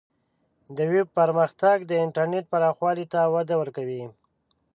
[0.75, 4.03] د ویب پرمختګ د انټرنیټ پراخوالی ته وده ورکوي.